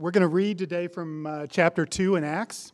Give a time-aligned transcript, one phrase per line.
[0.00, 2.72] we're going to read today from uh, chapter 2 in Acts.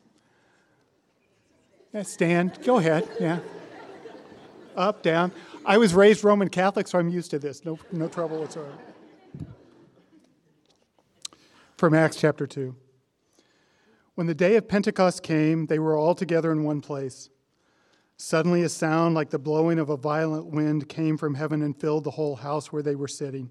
[1.93, 2.59] Yeah, stand.
[2.63, 3.09] Go ahead.
[3.19, 3.41] Yeah.
[4.77, 5.33] Up, down.
[5.65, 7.65] I was raised Roman Catholic, so I'm used to this.
[7.65, 8.73] No, no trouble whatsoever.
[11.77, 12.77] From Acts chapter 2.
[14.15, 17.29] When the day of Pentecost came, they were all together in one place.
[18.17, 22.05] Suddenly, a sound like the blowing of a violent wind came from heaven and filled
[22.05, 23.51] the whole house where they were sitting.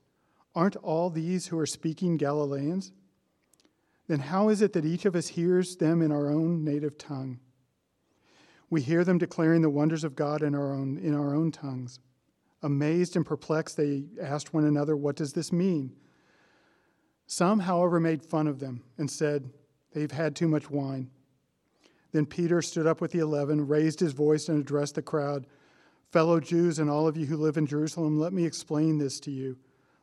[0.53, 2.91] Aren't all these who are speaking Galileans?
[4.07, 7.39] Then how is it that each of us hears them in our own native tongue?
[8.69, 11.99] We hear them declaring the wonders of God in our own, in our own tongues.
[12.63, 15.93] Amazed and perplexed, they asked one another, What does this mean?
[17.27, 19.49] Some, however, made fun of them and said,
[19.93, 21.09] They've had too much wine.
[22.11, 25.47] Then Peter stood up with the eleven, raised his voice, and addressed the crowd
[26.11, 29.31] Fellow Jews and all of you who live in Jerusalem, let me explain this to
[29.31, 29.57] you.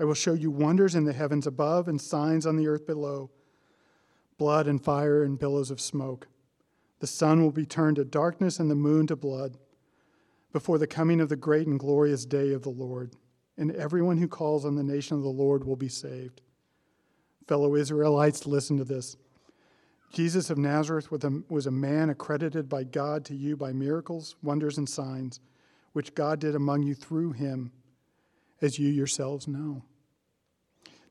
[0.00, 3.30] I will show you wonders in the heavens above and signs on the earth below
[4.38, 6.26] blood and fire and billows of smoke.
[7.00, 9.58] The sun will be turned to darkness and the moon to blood
[10.50, 13.12] before the coming of the great and glorious day of the Lord.
[13.58, 16.40] And everyone who calls on the nation of the Lord will be saved.
[17.46, 19.18] Fellow Israelites, listen to this.
[20.10, 24.88] Jesus of Nazareth was a man accredited by God to you by miracles, wonders, and
[24.88, 25.40] signs,
[25.92, 27.72] which God did among you through him,
[28.62, 29.84] as you yourselves know.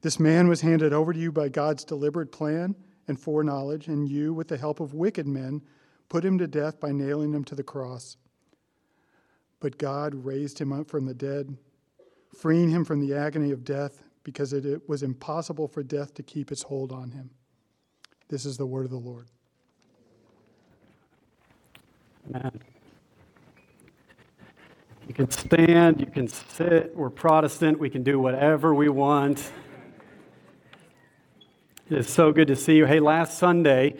[0.01, 2.75] This man was handed over to you by God's deliberate plan
[3.07, 5.61] and foreknowledge, and you, with the help of wicked men,
[6.07, 8.17] put him to death by nailing him to the cross.
[9.59, 11.57] But God raised him up from the dead,
[12.33, 16.51] freeing him from the agony of death because it was impossible for death to keep
[16.51, 17.31] its hold on him.
[18.29, 19.27] This is the word of the Lord.
[22.29, 22.59] Amen.
[25.07, 26.95] You can stand, you can sit.
[26.95, 27.79] We're Protestant.
[27.79, 29.51] We can do whatever we want.
[31.91, 32.85] It's so good to see you.
[32.85, 33.95] Hey, last Sunday,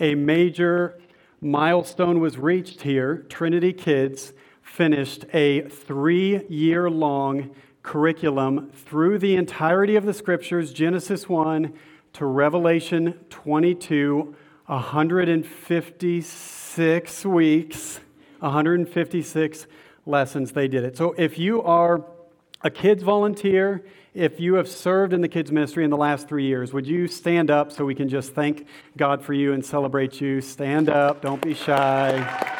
[0.00, 0.98] a major
[1.42, 3.26] milestone was reached here.
[3.28, 4.32] Trinity Kids
[4.62, 11.74] finished a three year long curriculum through the entirety of the scriptures, Genesis 1
[12.14, 14.34] to Revelation 22,
[14.64, 18.00] 156 weeks,
[18.40, 19.66] 156
[20.06, 20.96] lessons they did it.
[20.96, 22.06] So if you are
[22.62, 26.46] a kids volunteer, if you have served in the kids ministry in the last three
[26.46, 28.64] years, would you stand up so we can just thank
[28.96, 30.40] God for you and celebrate you?
[30.40, 32.52] Stand up, don't be shy.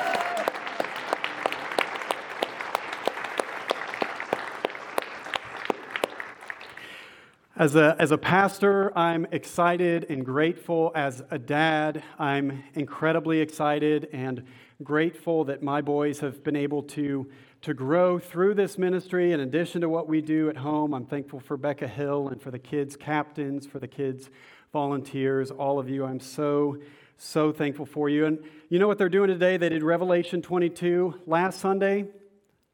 [7.56, 10.90] As a, as a pastor, I'm excited and grateful.
[10.96, 14.42] As a dad, I'm incredibly excited and
[14.82, 17.30] grateful that my boys have been able to,
[17.64, 19.32] to grow through this ministry.
[19.32, 22.50] In addition to what we do at home, I'm thankful for Becca Hill and for
[22.50, 24.30] the kids' captains, for the kids'
[24.72, 26.04] volunteers, all of you.
[26.04, 26.78] I'm so,
[27.18, 28.26] so thankful for you.
[28.26, 28.38] And
[28.68, 29.56] you know what they're doing today?
[29.56, 32.06] They did Revelation 22 last Sunday.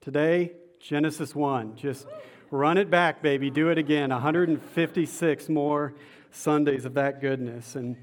[0.00, 1.76] Today, Genesis 1.
[1.76, 2.06] Just
[2.52, 3.48] Run it back, baby.
[3.48, 4.10] Do it again.
[4.10, 5.94] 156 more
[6.32, 7.76] Sundays of that goodness.
[7.76, 7.96] And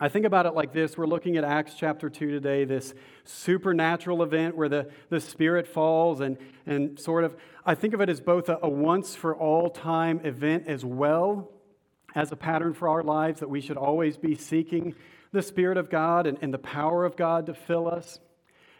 [0.00, 0.96] I think about it like this.
[0.96, 2.94] We're looking at Acts chapter 2 today, this
[3.24, 6.36] supernatural event where the, the Spirit falls, and,
[6.66, 7.36] and sort of,
[7.66, 11.50] I think of it as both a, a once for all time event as well
[12.14, 14.94] as a pattern for our lives that we should always be seeking
[15.32, 18.20] the Spirit of God and, and the power of God to fill us.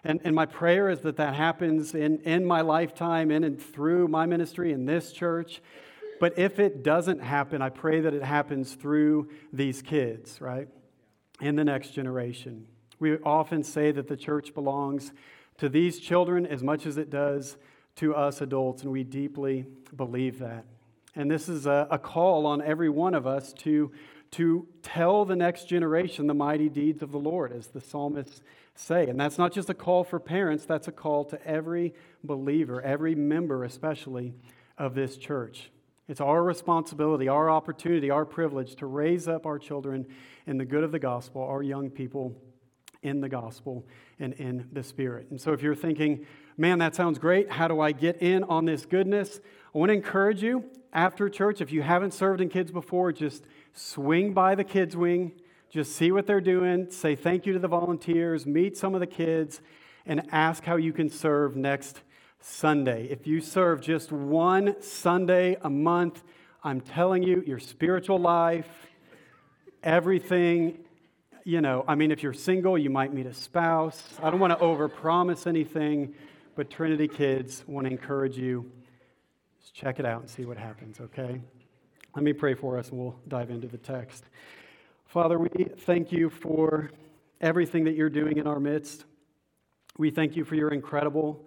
[0.05, 4.07] And, and my prayer is that that happens in, in my lifetime, in and through
[4.07, 5.61] my ministry in this church.
[6.21, 10.69] But if it doesn't happen, I pray that it happens through these kids, right?
[11.41, 12.67] In the next generation.
[12.99, 15.13] We often say that the church belongs
[15.59, 17.57] to these children as much as it does
[17.97, 20.65] to us adults, and we deeply believe that.
[21.15, 23.91] And this is a, a call on every one of us to,
[24.33, 28.41] to tell the next generation the mighty deeds of the Lord, as the psalmists
[28.75, 29.09] say.
[29.09, 33.15] And that's not just a call for parents, that's a call to every believer, every
[33.15, 34.35] member, especially
[34.77, 35.71] of this church.
[36.09, 40.07] It's our responsibility, our opportunity, our privilege to raise up our children
[40.47, 42.35] in the good of the gospel, our young people
[43.03, 43.87] in the gospel
[44.19, 45.29] and in the Spirit.
[45.31, 46.27] And so if you're thinking,
[46.57, 49.41] man, that sounds great, how do I get in on this goodness?
[49.75, 53.45] I want to encourage you after church, if you haven't served in kids before, just
[53.75, 55.33] swing by the kids' wing,
[55.69, 59.07] just see what they're doing, say thank you to the volunteers, meet some of the
[59.07, 59.61] kids,
[60.07, 62.01] and ask how you can serve next
[62.41, 63.07] Sunday.
[63.11, 66.23] If you serve just one Sunday a month,
[66.63, 68.69] I'm telling you, your spiritual life,
[69.83, 70.79] everything,
[71.45, 74.15] you know, I mean, if you're single, you might meet a spouse.
[74.23, 76.15] I don't want to overpromise anything,
[76.57, 78.71] but Trinity kids want to encourage you.
[79.61, 81.41] Just check it out and see what happens, okay?
[82.15, 84.25] Let me pray for us and we'll dive into the text.
[85.07, 85.49] Father, we
[85.79, 86.91] thank you for
[87.41, 89.05] everything that you're doing in our midst.
[89.97, 91.45] We thank you for your incredible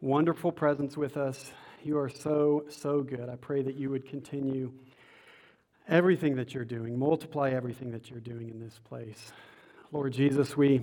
[0.00, 1.50] wonderful presence with us.
[1.82, 3.28] You are so, so good.
[3.28, 4.72] I pray that you would continue
[5.88, 9.32] everything that you're doing, multiply everything that you're doing in this place.
[9.90, 10.82] Lord Jesus, we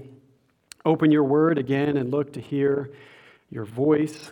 [0.83, 2.91] open your word again and look to hear
[3.49, 4.31] your voice.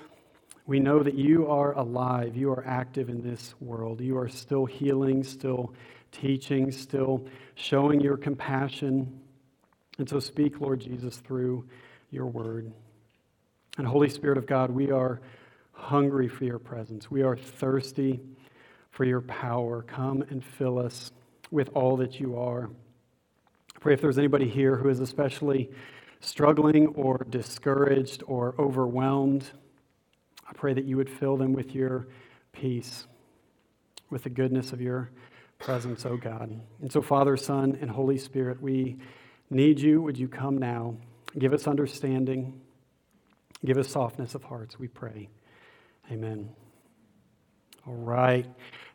[0.65, 4.01] We know that you are alive, you are active in this world.
[4.01, 5.73] You are still healing, still
[6.11, 7.25] teaching, still
[7.55, 9.19] showing your compassion.
[9.97, 11.67] And so speak, Lord Jesus, through
[12.11, 12.71] your word.
[13.77, 15.19] And Holy Spirit of God, we are
[15.71, 17.09] hungry for your presence.
[17.09, 18.21] We are thirsty
[18.91, 19.81] for your power.
[19.81, 21.11] Come and fill us
[21.49, 22.69] with all that you are.
[23.75, 25.71] I pray if there's anybody here who is especially
[26.19, 29.45] struggling or discouraged or overwhelmed,
[30.47, 32.07] I pray that you would fill them with your
[32.51, 33.07] peace,
[34.09, 35.09] with the goodness of your
[35.57, 36.59] presence, oh God.
[36.81, 38.97] And so, Father, Son, and Holy Spirit, we
[39.49, 40.01] need you.
[40.01, 40.95] Would you come now?
[41.37, 42.61] Give us understanding.
[43.65, 45.29] Give us softness of hearts, we pray.
[46.11, 46.49] Amen.
[47.87, 48.45] All right.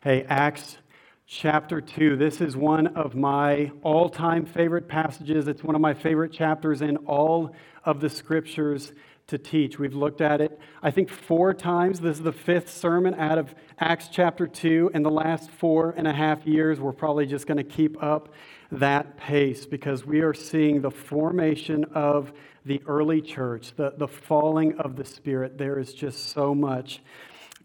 [0.03, 0.77] Hey, Acts
[1.25, 2.15] chapter 2.
[2.17, 5.47] This is one of my all time favorite passages.
[5.47, 8.93] It's one of my favorite chapters in all of the scriptures
[9.25, 9.79] to teach.
[9.79, 11.99] We've looked at it, I think, four times.
[11.99, 14.91] This is the fifth sermon out of Acts chapter 2.
[14.93, 18.33] In the last four and a half years, we're probably just going to keep up
[18.71, 22.31] that pace because we are seeing the formation of
[22.65, 25.57] the early church, the, the falling of the Spirit.
[25.57, 27.01] There is just so much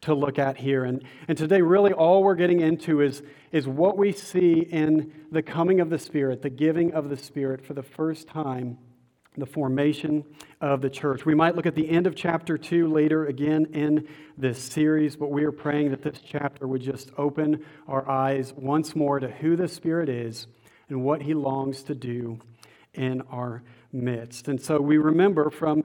[0.02, 0.84] to look at here.
[0.84, 3.22] And, and today, really, all we're getting into is,
[3.52, 7.64] is what we see in the coming of the Spirit, the giving of the Spirit
[7.64, 8.78] for the first time,
[9.36, 10.24] the formation
[10.60, 11.26] of the church.
[11.26, 14.06] We might look at the end of chapter 2 later again in
[14.38, 18.94] this series, but we are praying that this chapter would just open our eyes once
[18.94, 20.46] more to who the Spirit is
[20.88, 22.40] and what He longs to do
[22.94, 24.48] in our midst.
[24.48, 25.84] And so we remember from,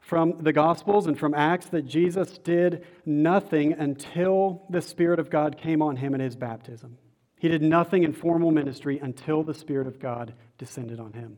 [0.00, 5.58] from the Gospels and from Acts that Jesus did nothing until the Spirit of God
[5.58, 6.98] came on him in his baptism.
[7.38, 11.36] He did nothing in formal ministry until the Spirit of God descended on him.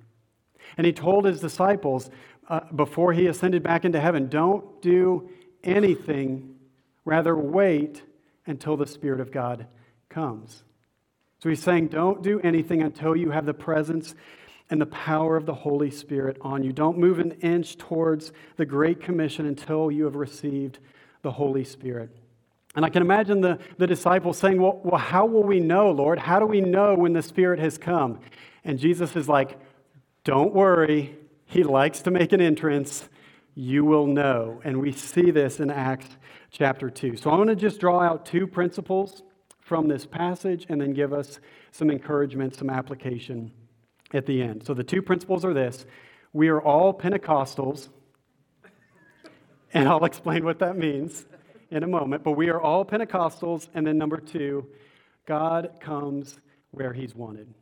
[0.77, 2.11] And he told his disciples
[2.49, 5.31] uh, before he ascended back into heaven don't do
[5.63, 6.57] anything,
[7.05, 8.03] rather, wait
[8.47, 9.67] until the Spirit of God
[10.11, 10.63] comes.
[11.45, 14.15] So he's saying, don't do anything until you have the presence
[14.71, 16.73] and the power of the Holy Spirit on you.
[16.73, 20.79] Don't move an inch towards the Great Commission until you have received
[21.21, 22.09] the Holy Spirit.
[22.75, 26.19] And I can imagine the, the disciples saying, well, well, how will we know, Lord?
[26.19, 28.21] How do we know when the Spirit has come?
[28.65, 29.59] And Jesus is like,
[30.25, 31.15] Don't worry.
[31.45, 33.07] He likes to make an entrance.
[33.55, 34.63] You will know.
[34.65, 36.09] And we see this in Acts
[36.51, 37.19] chapter 2.
[37.19, 39.23] So I want to just draw out two principles
[39.65, 41.41] from this passage and then give us
[41.73, 43.51] some encouragement, some application
[44.13, 44.65] at the end.
[44.65, 45.87] So the two principles are this
[46.33, 47.89] we are all Pentecostals,
[49.73, 51.27] and I'll explain what that means
[51.71, 53.69] in a moment, but we are all Pentecostals.
[53.75, 54.67] And then number two,
[55.27, 56.39] God comes
[56.71, 57.53] where He's wanted.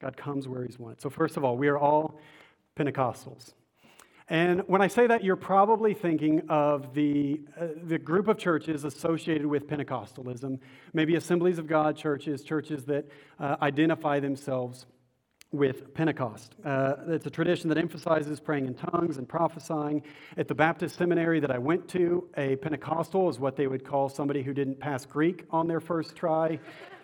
[0.00, 1.00] God comes where He's wanted.
[1.00, 2.20] So, first of all, we are all
[2.78, 3.52] Pentecostals.
[4.30, 8.84] And when I say that, you're probably thinking of the, uh, the group of churches
[8.84, 10.60] associated with Pentecostalism,
[10.92, 13.08] maybe assemblies of God churches, churches that
[13.40, 14.86] uh, identify themselves
[15.50, 16.54] with Pentecost.
[16.64, 20.00] Uh, it's a tradition that emphasizes praying in tongues and prophesying.
[20.36, 24.08] At the Baptist seminary that I went to, a Pentecostal is what they would call
[24.08, 26.60] somebody who didn't pass Greek on their first try.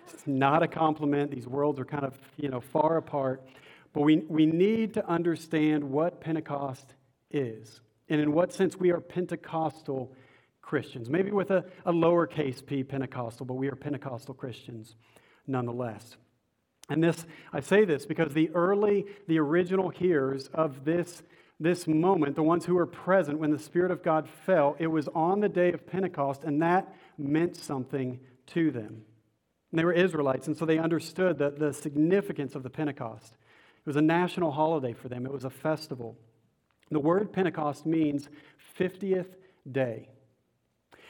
[0.09, 1.33] It's not a compliment.
[1.33, 3.45] These worlds are kind of, you know, far apart.
[3.93, 6.95] But we, we need to understand what Pentecost
[7.31, 10.13] is and in what sense we are Pentecostal
[10.63, 11.09] Christians.
[11.09, 14.97] Maybe with a, a lowercase p Pentecostal, but we are Pentecostal Christians
[15.47, 16.17] nonetheless.
[16.89, 21.23] And this, I say this because the early, the original hearers of this
[21.59, 25.09] this moment, the ones who were present when the Spirit of God fell, it was
[25.15, 29.05] on the day of Pentecost, and that meant something to them.
[29.71, 33.33] And they were Israelites, and so they understood the, the significance of the Pentecost.
[33.33, 36.19] It was a national holiday for them, it was a festival.
[36.91, 38.29] The word Pentecost means
[38.79, 39.35] 50th
[39.71, 40.09] day.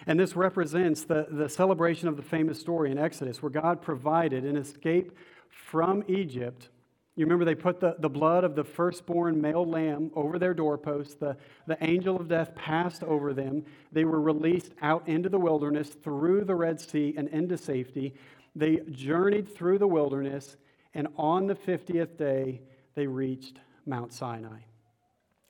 [0.06, 4.44] And this represents the, the celebration of the famous story in Exodus where God provided
[4.44, 5.12] an escape
[5.48, 6.68] from Egypt.
[7.16, 11.14] You remember they put the, the blood of the firstborn male lamb over their doorposts.
[11.14, 13.64] The, the angel of death passed over them.
[13.90, 18.14] They were released out into the wilderness through the Red Sea and into safety.
[18.54, 20.56] They journeyed through the wilderness,
[20.94, 22.62] and on the 50th day,
[22.94, 24.60] they reached Mount Sinai.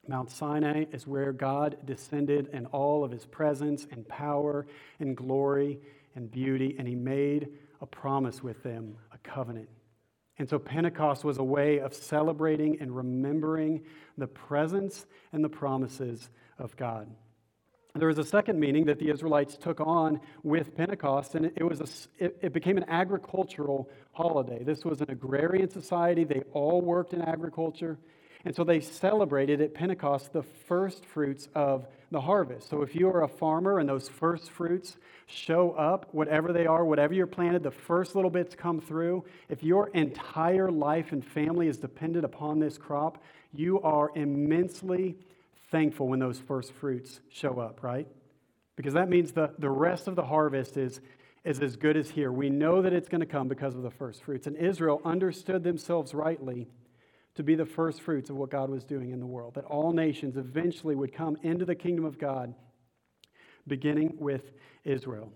[0.08, 4.66] Mount Sinai is where God descended in all of his presence and power
[5.00, 5.78] and glory
[6.14, 7.48] and beauty, and he made
[7.80, 9.68] a promise with them, a covenant.
[10.38, 13.82] And so Pentecost was a way of celebrating and remembering
[14.18, 17.08] the presence and the promises of God.
[17.94, 21.80] There was a second meaning that the Israelites took on with Pentecost, and it, was
[21.80, 24.62] a, it, it became an agricultural holiday.
[24.62, 26.25] This was an agrarian society.
[26.25, 27.98] They all worked in agriculture.
[28.45, 32.69] And so they celebrated at Pentecost the first fruits of the harvest.
[32.69, 36.85] So if you are a farmer and those first fruits show up, whatever they are,
[36.85, 39.25] whatever you're planted, the first little bits come through.
[39.49, 45.16] If your entire life and family is dependent upon this crop, you are immensely
[45.71, 48.07] thankful when those first fruits show up, right?
[48.76, 51.00] Because that means the, the rest of the harvest is,
[51.45, 52.31] is as good as here.
[52.31, 54.47] We know that it's going to come because of the first fruits.
[54.47, 56.69] And Israel understood themselves rightly
[57.37, 59.93] to be the first fruits of what God was doing in the world, that all
[59.93, 62.55] nations eventually would come into the kingdom of God,
[63.66, 64.52] beginning with
[64.85, 65.31] Israel.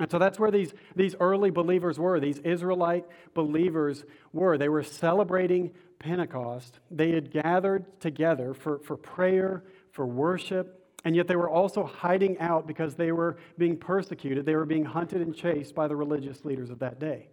[0.00, 2.20] And so that's where these, these early believers were.
[2.20, 4.56] These Israelite believers were.
[4.56, 6.78] They were celebrating Pentecost.
[6.90, 12.38] They had gathered together for, for prayer, for worship, and yet they were also hiding
[12.38, 14.46] out because they were being persecuted.
[14.46, 17.28] They were being hunted and chased by the religious leaders of that day.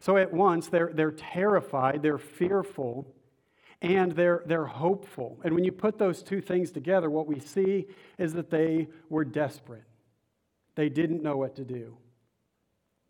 [0.00, 3.06] So at once, they're, they're terrified, they're fearful,
[3.80, 5.40] and they're, they're hopeful.
[5.44, 7.86] And when you put those two things together, what we see
[8.18, 9.84] is that they were desperate.
[10.74, 11.96] They didn't know what to do.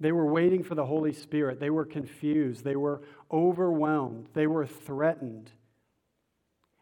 [0.00, 1.60] They were waiting for the Holy Spirit.
[1.60, 2.64] They were confused.
[2.64, 4.28] They were overwhelmed.
[4.34, 5.50] They were threatened.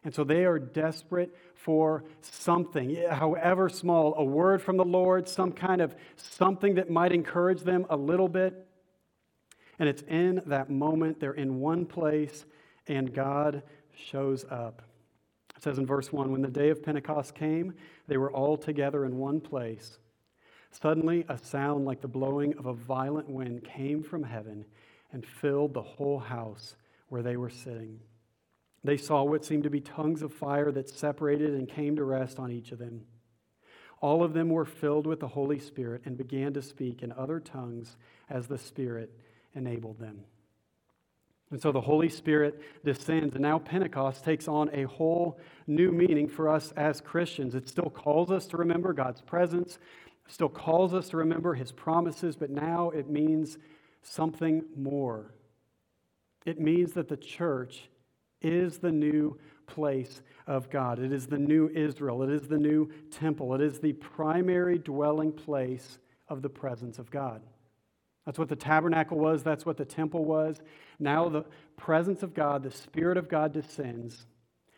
[0.03, 5.53] And so they are desperate for something, however small, a word from the Lord, some
[5.53, 8.67] kind of something that might encourage them a little bit.
[9.79, 12.45] And it's in that moment, they're in one place,
[12.87, 13.63] and God
[13.95, 14.81] shows up.
[15.55, 17.73] It says in verse 1 When the day of Pentecost came,
[18.07, 19.97] they were all together in one place.
[20.71, 24.65] Suddenly, a sound like the blowing of a violent wind came from heaven
[25.11, 26.75] and filled the whole house
[27.09, 27.99] where they were sitting.
[28.83, 32.39] They saw what seemed to be tongues of fire that separated and came to rest
[32.39, 33.05] on each of them.
[34.01, 37.39] All of them were filled with the Holy Spirit and began to speak in other
[37.39, 37.95] tongues
[38.29, 39.17] as the Spirit
[39.55, 40.19] enabled them.
[41.51, 46.27] And so the Holy Spirit descends, and now Pentecost takes on a whole new meaning
[46.27, 47.53] for us as Christians.
[47.53, 49.77] It still calls us to remember God's presence,
[50.27, 53.59] still calls us to remember his promises, but now it means
[54.01, 55.35] something more.
[56.45, 57.87] It means that the church
[58.41, 60.99] is the new place of God.
[60.99, 62.23] It is the new Israel.
[62.23, 63.53] It is the new temple.
[63.53, 67.41] It is the primary dwelling place of the presence of God.
[68.25, 69.43] That's what the tabernacle was.
[69.43, 70.61] That's what the temple was.
[70.99, 74.25] Now the presence of God, the Spirit of God descends,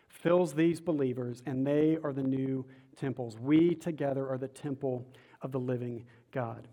[0.08, 2.64] fills these believers, and they are the new
[2.96, 3.38] temples.
[3.38, 5.06] We together are the temple
[5.42, 6.66] of the living God.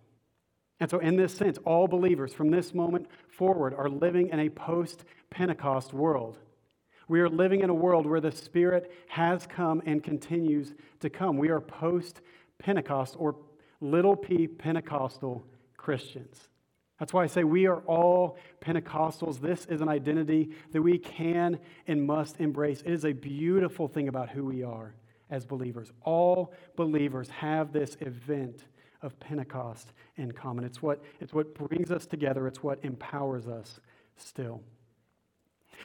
[0.80, 4.50] And so, in this sense, all believers from this moment forward are living in a
[4.50, 6.40] post Pentecost world.
[7.08, 11.38] We are living in a world where the Spirit has come and continues to come.
[11.38, 12.22] We are post
[12.58, 13.36] Pentecost or
[13.82, 15.46] little p Pentecostal
[15.78, 16.50] Christians.
[17.04, 19.42] That's why I say we are all Pentecostals.
[19.42, 22.80] This is an identity that we can and must embrace.
[22.80, 24.94] It is a beautiful thing about who we are
[25.30, 25.92] as believers.
[26.06, 28.64] All believers have this event
[29.02, 30.64] of Pentecost in common.
[30.64, 33.82] It's what, it's what brings us together, it's what empowers us
[34.16, 34.62] still.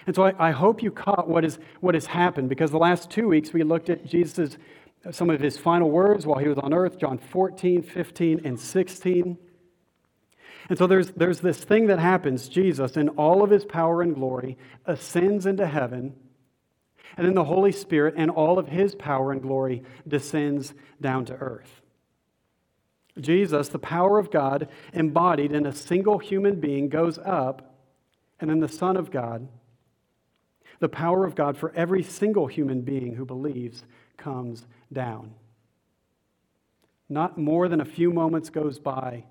[0.06, 3.10] And so I, I hope you caught what, is, what has happened because the last
[3.10, 4.56] two weeks we looked at Jesus'
[5.10, 9.36] some of his final words while he was on earth, John 14, 15, and 16.
[10.68, 12.48] And so there's, there's this thing that happens.
[12.48, 16.14] Jesus, in all of his power and glory, ascends into heaven
[17.18, 21.34] and then the Holy Spirit and all of his power and glory descends down to
[21.34, 21.82] earth.
[23.18, 27.74] Jesus, the power of God embodied in a single human being, goes up,
[28.38, 29.48] and then the Son of God,
[30.78, 33.82] the power of God for every single human being who believes
[34.16, 35.34] comes down.
[37.08, 39.24] Not more than a few moments goes by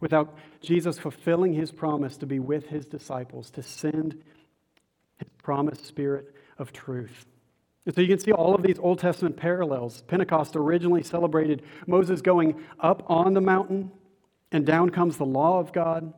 [0.00, 4.22] without Jesus fulfilling his promise to be with his disciples, to send
[5.18, 7.26] his promised spirit of truth.
[7.86, 10.02] And so you can see all of these Old Testament parallels.
[10.02, 13.90] Pentecost originally celebrated Moses going up on the mountain,
[14.52, 16.12] and down comes the law of God.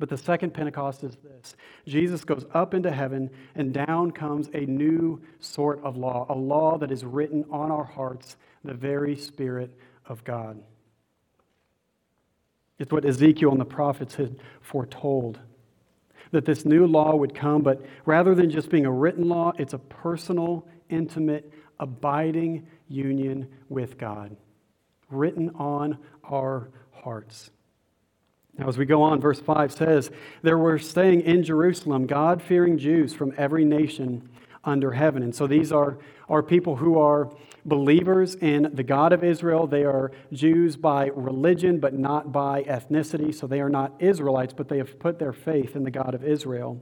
[0.00, 1.54] But the second Pentecost is this
[1.86, 6.78] Jesus goes up into heaven, and down comes a new sort of law, a law
[6.78, 9.70] that is written on our hearts, the very Spirit
[10.06, 10.60] of God.
[12.80, 15.38] It's what Ezekiel and the prophets had foretold
[16.32, 19.74] that this new law would come, but rather than just being a written law, it's
[19.74, 24.34] a personal, intimate, abiding union with God,
[25.10, 27.50] written on our hearts.
[28.56, 30.10] Now, as we go on, verse 5 says,
[30.42, 34.28] There were staying in Jerusalem God fearing Jews from every nation
[34.64, 35.22] under heaven.
[35.22, 37.30] And so these are, are people who are
[37.64, 39.66] believers in the God of Israel.
[39.66, 43.34] They are Jews by religion, but not by ethnicity.
[43.34, 46.24] So they are not Israelites, but they have put their faith in the God of
[46.24, 46.80] Israel.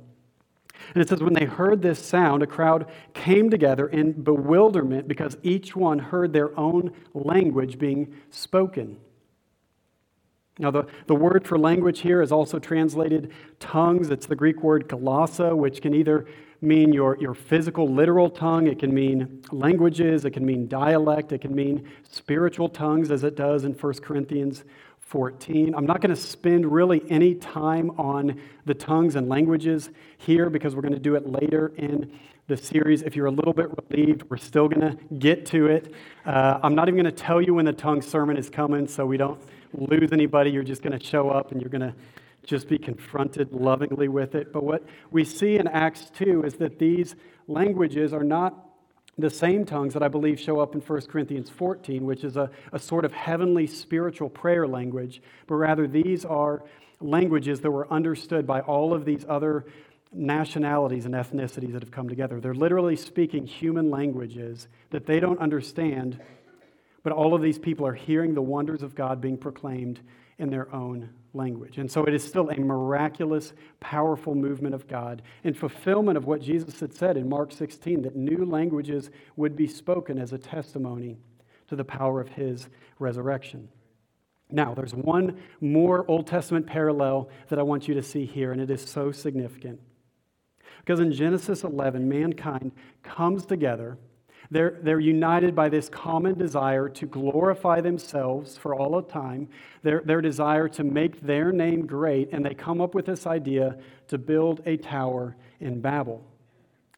[0.95, 5.37] And it says, when they heard this sound, a crowd came together in bewilderment because
[5.43, 8.99] each one heard their own language being spoken.
[10.61, 14.11] Now, the, the word for language here is also translated tongues.
[14.11, 16.27] It's the Greek word glossa, which can either
[16.61, 21.41] mean your, your physical, literal tongue, it can mean languages, it can mean dialect, it
[21.41, 24.65] can mean spiritual tongues, as it does in 1 Corinthians
[25.01, 25.75] 14.
[25.75, 29.89] I'm not going to spend really any time on the tongues and languages
[30.19, 32.13] here because we're going to do it later in
[32.47, 33.03] the series.
[33.03, 35.95] If you're a little bit relieved, we're still going to get to it.
[36.27, 39.07] Uh, I'm not even going to tell you when the tongue sermon is coming so
[39.07, 39.41] we don't
[39.73, 40.51] lose anybody.
[40.51, 41.95] You're just going to show up and you're going to
[42.49, 44.53] just be confronted lovingly with it.
[44.53, 47.15] But what we see in Acts 2 is that these
[47.47, 48.65] languages are not
[49.19, 52.51] the same tongues that I believe show up in 1 Corinthians 14, which is a,
[52.73, 56.65] a sort of heavenly spiritual prayer language, but rather these are
[57.01, 59.67] languages that were understood by all of these other
[60.11, 62.41] nationalities and ethnicities that have come together.
[62.41, 66.19] They're literally speaking human languages that they don't understand,
[67.03, 70.01] but all of these people are hearing the wonders of God being proclaimed
[70.39, 71.79] in their own language.
[71.79, 76.41] And so it is still a miraculous, powerful movement of God in fulfillment of what
[76.41, 81.19] Jesus had said in Mark 16 that new languages would be spoken as a testimony
[81.69, 83.69] to the power of his resurrection.
[84.51, 88.61] Now, there's one more Old Testament parallel that I want you to see here, and
[88.61, 89.81] it is so significant.
[90.79, 93.99] Because in Genesis 11, mankind comes together
[94.51, 99.49] they're, they're united by this common desire to glorify themselves for all of time,
[99.83, 103.77] their, their desire to make their name great, and they come up with this idea
[104.09, 106.25] to build a tower in Babel.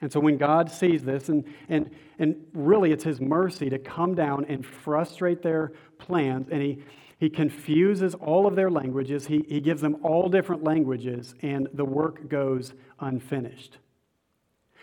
[0.00, 4.14] And so when God sees this, and, and, and really it's His mercy to come
[4.14, 6.82] down and frustrate their plans, and He,
[7.18, 11.84] he confuses all of their languages, he, he gives them all different languages, and the
[11.84, 13.76] work goes unfinished.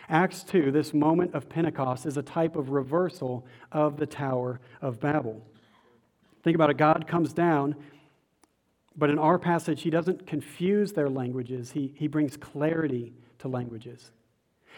[0.10, 5.02] Acts 2, this moment of Pentecost, is a type of reversal of the Tower of
[5.02, 5.46] Babel.
[6.44, 7.76] Think about it God comes down,
[8.96, 14.12] but in our passage, he doesn't confuse their languages, he, he brings clarity to languages.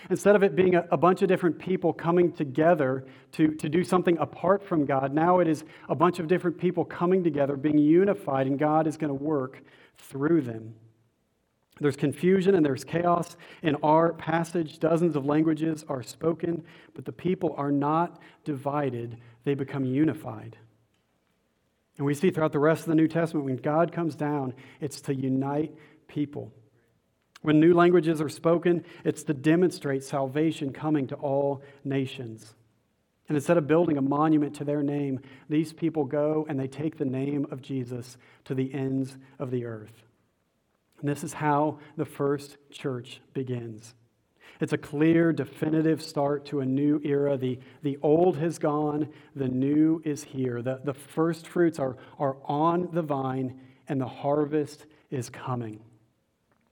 [0.10, 3.84] Instead of it being a, a, bunch of different people coming together to, to do
[3.84, 7.78] something apart from God, now it is a bunch of different people coming together, being
[7.78, 9.62] unified, and God is going to work
[9.98, 10.74] through them.
[11.80, 13.38] There's confusion and there's chaos.
[13.64, 16.64] In our passage, dozens of languages are spoken,
[16.94, 20.58] but the people are not divided, they become unified.
[21.98, 25.02] And we see throughout the rest of the New Testament, when God comes down, it's
[25.02, 25.76] to unite
[26.08, 26.52] people.
[27.42, 32.56] When new languages are spoken, it's to demonstrate salvation coming to all nations.
[33.30, 36.98] And instead of building a monument to their name, these people go and they take
[36.98, 40.09] the name of Jesus to the ends of the earth.
[41.00, 43.96] And this is how the first church begins.
[44.60, 47.38] It's a clear, definitive start to a new era.
[47.38, 50.62] The, the old has gone, the new is here.
[50.62, 53.58] The, the first fruits are, are on the vine,
[53.88, 55.80] and the harvest is coming.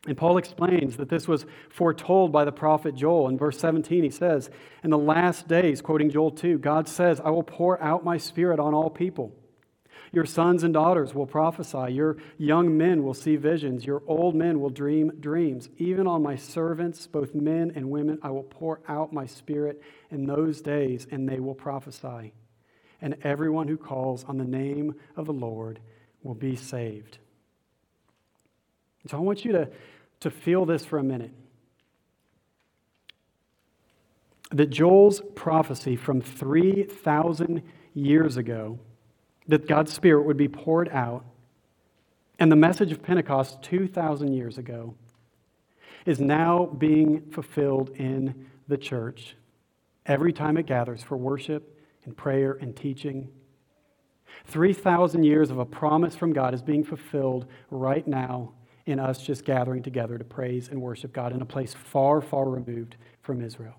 [0.05, 3.29] And Paul explains that this was foretold by the prophet Joel.
[3.29, 4.49] In verse 17, he says,
[4.83, 8.59] In the last days, quoting Joel 2, God says, I will pour out my spirit
[8.59, 9.33] on all people.
[10.11, 11.93] Your sons and daughters will prophesy.
[11.93, 13.85] Your young men will see visions.
[13.85, 15.69] Your old men will dream dreams.
[15.77, 20.25] Even on my servants, both men and women, I will pour out my spirit in
[20.25, 22.33] those days, and they will prophesy.
[23.01, 25.79] And everyone who calls on the name of the Lord
[26.23, 27.19] will be saved.
[29.07, 29.69] So I want you to,
[30.21, 31.31] to feel this for a minute.
[34.51, 37.61] that Joel's prophecy from 3,000
[37.93, 38.79] years ago,
[39.47, 41.25] that God's Spirit would be poured out,
[42.39, 44.95] and the message of Pentecost 2,000 years ago,
[46.05, 49.35] is now being fulfilled in the church
[50.05, 53.27] every time it gathers for worship and prayer and teaching.
[54.45, 58.53] 3,000 years of a promise from God is being fulfilled right now
[58.85, 62.49] in us just gathering together to praise and worship God in a place far, far
[62.49, 63.75] removed from Israel.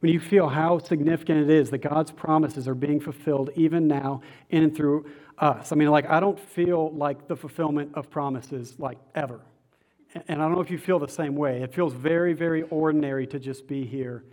[0.00, 4.22] When you feel how significant it is that God's promises are being fulfilled even now
[4.50, 5.06] in and through
[5.38, 5.72] us.
[5.72, 9.40] I mean, like, I don't feel like the fulfillment of promises like ever.
[10.28, 11.62] And I don't know if you feel the same way.
[11.62, 14.24] It feels very, very ordinary to just be here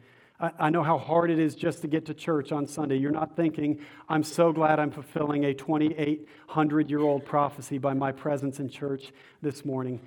[0.59, 2.97] I know how hard it is just to get to church on Sunday.
[2.97, 8.11] You're not thinking, I'm so glad I'm fulfilling a 2,800 year old prophecy by my
[8.11, 10.01] presence in church this morning,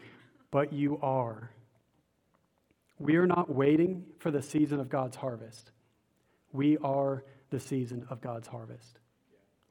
[0.50, 1.50] but you are.
[2.98, 5.70] We are not waiting for the season of God's harvest.
[6.52, 8.98] We are the season of God's harvest.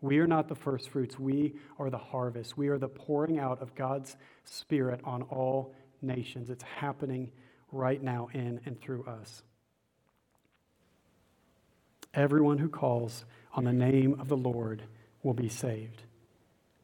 [0.01, 2.57] We are not the first fruits, we are the harvest.
[2.57, 6.49] We are the pouring out of God's Spirit on all nations.
[6.49, 7.31] It's happening
[7.71, 9.41] right now in and through us.
[12.13, 14.83] Everyone who calls on the name of the Lord
[15.23, 16.03] will be saved.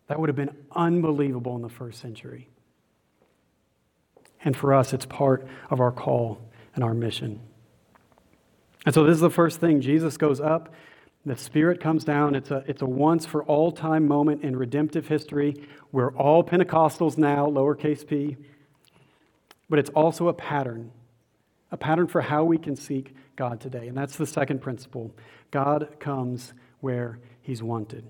[0.08, 2.50] That would have been unbelievable in the first century.
[4.44, 6.42] And for us, it's part of our call
[6.76, 7.40] and our mission.
[8.86, 9.82] And so, this is the first thing.
[9.82, 10.74] Jesus goes up,
[11.26, 12.34] the Spirit comes down.
[12.34, 15.56] It's a, it's a once for all time moment in redemptive history.
[15.92, 18.38] We're all Pentecostals now, lowercase p.
[19.70, 20.92] But it's also a pattern
[21.72, 23.88] a pattern for how we can seek God today.
[23.88, 25.16] And that's the second principle
[25.50, 28.06] God comes where he's wanted.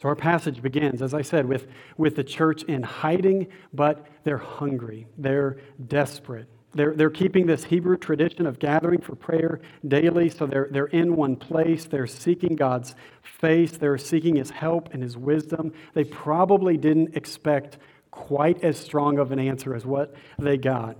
[0.00, 4.38] So our passage begins, as I said, with, with the church in hiding, but they're
[4.38, 6.48] hungry, they're desperate.
[6.74, 11.16] They're, they're keeping this Hebrew tradition of gathering for prayer daily, so they're, they're in
[11.16, 11.86] one place.
[11.86, 13.78] They're seeking God's face.
[13.78, 15.72] They're seeking His help and His wisdom.
[15.94, 17.78] They probably didn't expect
[18.10, 20.98] quite as strong of an answer as what they got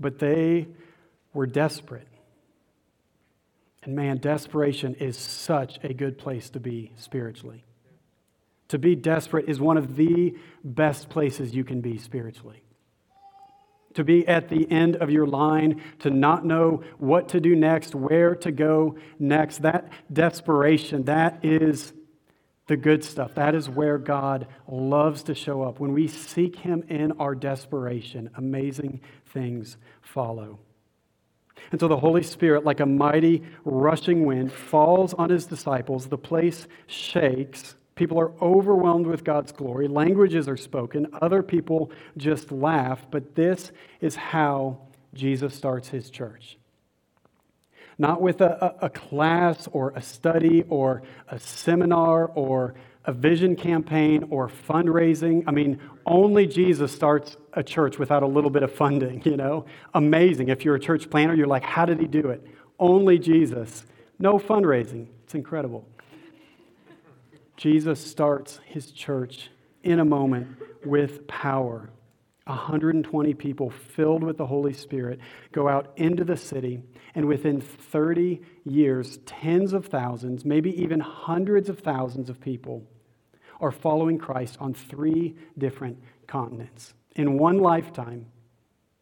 [0.00, 0.66] but they
[1.34, 2.08] were desperate.
[3.82, 7.64] And man, desperation is such a good place to be spiritually.
[8.70, 12.62] To be desperate is one of the best places you can be spiritually.
[13.94, 17.96] To be at the end of your line, to not know what to do next,
[17.96, 21.92] where to go next, that desperation, that is
[22.68, 23.34] the good stuff.
[23.34, 25.80] That is where God loves to show up.
[25.80, 30.60] When we seek Him in our desperation, amazing things follow.
[31.72, 36.06] And so the Holy Spirit, like a mighty rushing wind, falls on His disciples.
[36.06, 37.74] The place shakes.
[38.00, 39.86] People are overwhelmed with God's glory.
[39.86, 41.06] Languages are spoken.
[41.20, 42.98] Other people just laugh.
[43.10, 44.78] But this is how
[45.12, 46.56] Jesus starts His church
[47.98, 54.24] not with a, a, class or a study or a seminar or a vision campaign
[54.30, 55.44] or fundraising.
[55.46, 59.66] I mean, only Jesus starts a church without a little bit of funding, you know?
[59.92, 60.48] Amazing.
[60.48, 62.42] If you're a church planner, you're like, how did he do it?
[62.78, 63.84] Only Jesus.
[64.18, 65.08] No fundraising.
[65.24, 65.86] It's incredible.
[67.60, 69.50] Jesus starts his church
[69.82, 70.48] in a moment
[70.82, 71.90] with power.
[72.46, 75.20] 120 people filled with the Holy Spirit
[75.52, 76.82] go out into the city,
[77.14, 82.82] and within 30 years, tens of thousands, maybe even hundreds of thousands of people
[83.60, 86.94] are following Christ on three different continents.
[87.14, 88.24] In one lifetime,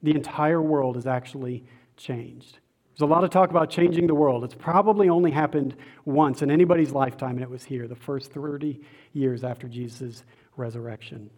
[0.03, 1.65] the entire world is actually
[1.97, 2.59] changed.
[2.99, 4.43] There's a lot of talk about changing the world.
[4.43, 8.81] It's probably only happened once in anybody's lifetime, and it was here, the first 30
[9.13, 10.25] years after Jesus'
[10.57, 11.31] resurrection.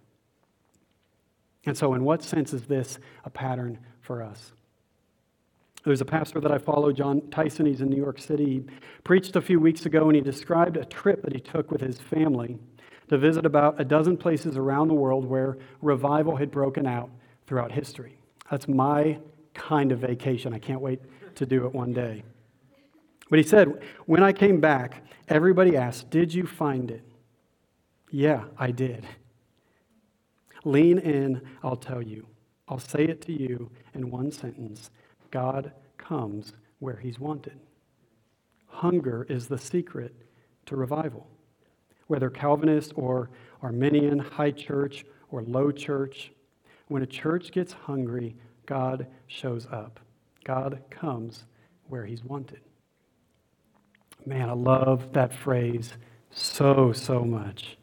[1.67, 4.53] And so, in what sense is this a pattern for us?
[5.85, 7.67] There's a pastor that I follow, Jon Tyson.
[7.67, 8.45] He's in New York City.
[8.47, 8.65] He
[9.05, 11.99] preached a few weeks ago and he described a trip that he took with his
[11.99, 12.59] family
[13.09, 17.11] to visit about a dozen places around the world where revival had broken out
[17.47, 18.19] throughout history.
[18.51, 19.19] That's my
[19.53, 20.55] kind of vacation.
[20.55, 21.01] I can't wait
[21.37, 22.23] to do it one day.
[23.29, 27.05] But he said, when I came back, everybody asked, Did you find it?
[28.11, 29.07] Yeah, I did.
[30.65, 32.27] Lean in, I'll tell you.
[32.69, 34.91] I'll say it to you in one sentence
[35.31, 37.59] God comes where he's wanted.
[38.67, 40.15] Hunger is the secret
[40.67, 41.27] to revival.
[42.07, 43.31] Whether Calvinist or
[43.63, 46.33] Arminian, high church or low church,
[46.89, 50.01] when a church gets hungry, God shows up.
[50.45, 51.45] God comes
[51.89, 52.61] where he's wanted.
[54.27, 55.95] Man, I love that phrase
[56.31, 57.77] so, so much.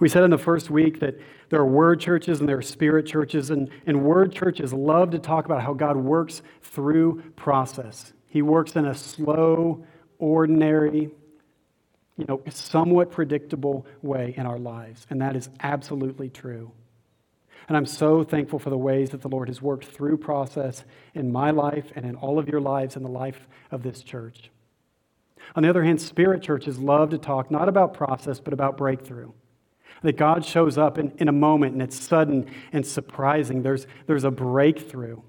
[0.00, 1.14] We said in the first week that
[1.48, 5.18] there are word churches and there are spirit churches, and, and word churches love to
[5.18, 8.12] talk about how God works through process.
[8.26, 9.84] He works in a slow,
[10.18, 11.10] ordinary,
[12.16, 16.72] you know, somewhat predictable way in our lives, and that is absolutely true.
[17.68, 21.32] And I'm so thankful for the ways that the Lord has worked through process in
[21.32, 24.50] my life and in all of your lives and the life of this church.
[25.54, 29.32] On the other hand, spirit churches love to talk not about process, but about breakthrough.
[30.02, 33.62] That God shows up in, in a moment and it's sudden and surprising.
[33.62, 35.20] There's, there's a breakthrough.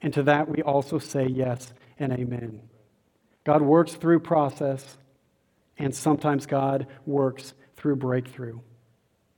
[0.00, 2.62] And to that, we also say yes and amen.
[3.44, 4.98] God works through process,
[5.78, 8.60] and sometimes God works through breakthrough.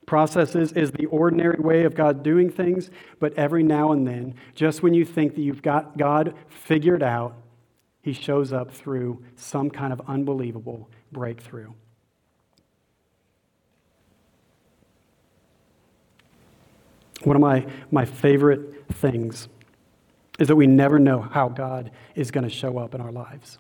[0.07, 4.83] Processes is the ordinary way of God doing things, but every now and then, just
[4.83, 7.37] when you think that you've got God figured out,
[8.03, 11.73] he shows up through some kind of unbelievable breakthrough.
[17.23, 19.49] One of my, my favorite things
[20.39, 23.59] is that we never know how God is going to show up in our lives.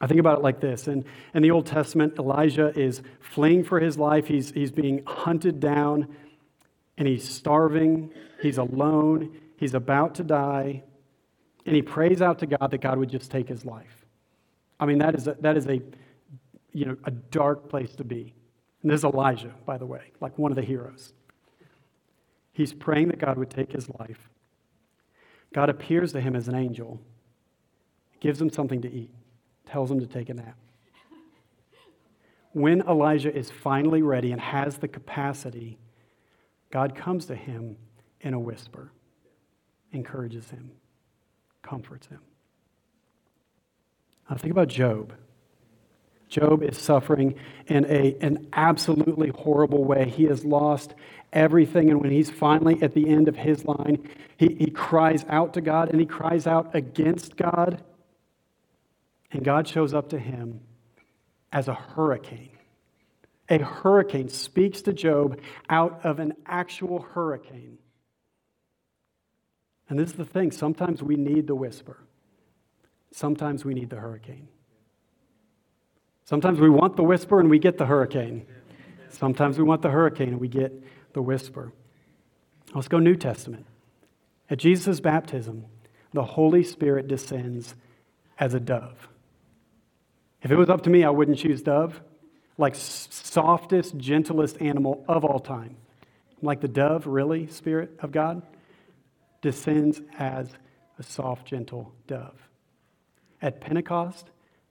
[0.00, 0.86] I think about it like this.
[0.86, 4.26] In, in the Old Testament, Elijah is fleeing for his life.
[4.26, 6.08] He's, he's being hunted down,
[6.96, 8.12] and he's starving.
[8.40, 9.36] He's alone.
[9.56, 10.84] He's about to die
[11.68, 14.06] and he prays out to God that God would just take his life.
[14.80, 15.82] I mean, that is a, that is a,
[16.72, 18.32] you know, a dark place to be.
[18.80, 21.12] And this is Elijah, by the way, like one of the heroes.
[22.52, 24.30] He's praying that God would take his life.
[25.52, 27.02] God appears to him as an angel,
[28.20, 29.10] gives him something to eat,
[29.68, 30.56] tells him to take a nap.
[32.52, 35.78] When Elijah is finally ready and has the capacity,
[36.70, 37.76] God comes to him
[38.20, 38.90] in a whisper,
[39.92, 40.72] encourages him
[41.68, 42.20] comforts him.
[44.28, 45.14] Now think about Job.
[46.28, 47.34] Job is suffering
[47.66, 50.08] in a, an absolutely horrible way.
[50.08, 50.94] He has lost
[51.32, 51.90] everything.
[51.90, 55.60] And when he's finally at the end of his line, he, he cries out to
[55.62, 57.82] God and he cries out against God.
[59.30, 60.60] And God shows up to him
[61.52, 62.50] as a hurricane.
[63.48, 67.78] A hurricane speaks to Job out of an actual hurricane.
[69.88, 71.98] And this is the thing sometimes we need the whisper,
[73.10, 74.48] sometimes we need the hurricane.
[76.24, 78.46] Sometimes we want the whisper and we get the hurricane.
[79.08, 80.72] Sometimes we want the hurricane and we get
[81.14, 81.72] the whisper.
[82.74, 83.64] Let's go New Testament.
[84.50, 85.64] At Jesus' baptism,
[86.12, 87.74] the Holy Spirit descends
[88.38, 89.08] as a dove.
[90.42, 92.00] If it was up to me, I wouldn't choose dove.
[92.56, 95.76] Like softest, gentlest animal of all time.
[96.42, 98.42] Like the dove, really, Spirit of God?
[99.40, 100.50] descends as
[100.98, 102.36] a soft, gentle dove.
[103.40, 104.30] At Pentecost,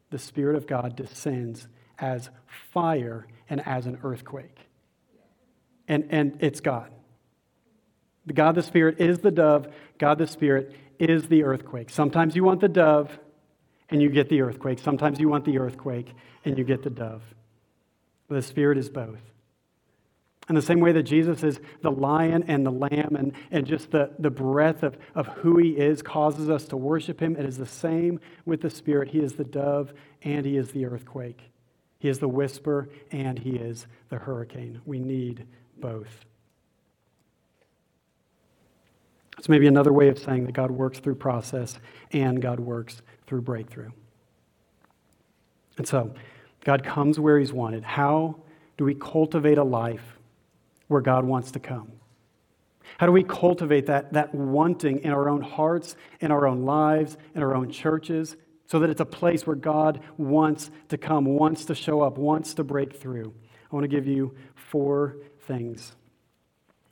[0.09, 1.67] the Spirit of God descends
[1.99, 2.29] as
[2.71, 4.57] fire and as an earthquake.
[5.87, 6.91] And, and it's God.
[8.25, 11.89] The God the Spirit is the dove, God the Spirit is the earthquake.
[11.89, 13.17] Sometimes you want the dove
[13.89, 14.79] and you get the earthquake.
[14.79, 16.13] Sometimes you want the earthquake
[16.45, 17.23] and you get the dove.
[18.29, 19.19] The Spirit is both.
[20.49, 23.91] In the same way that Jesus is the lion and the lamb, and, and just
[23.91, 27.57] the, the breadth of, of who he is causes us to worship him, it is
[27.57, 29.09] the same with the Spirit.
[29.09, 31.41] He is the dove and he is the earthquake.
[31.99, 34.81] He is the whisper and he is the hurricane.
[34.85, 35.45] We need
[35.79, 36.25] both.
[39.37, 41.77] It's maybe another way of saying that God works through process
[42.11, 43.91] and God works through breakthrough.
[45.77, 46.13] And so,
[46.63, 47.83] God comes where He's wanted.
[47.83, 48.37] How
[48.77, 50.17] do we cultivate a life
[50.87, 51.91] where God wants to come?
[52.97, 57.17] How do we cultivate that, that wanting in our own hearts, in our own lives,
[57.35, 58.35] in our own churches,
[58.65, 62.53] so that it's a place where God wants to come, wants to show up, wants
[62.55, 63.33] to break through?
[63.71, 65.95] I want to give you four things.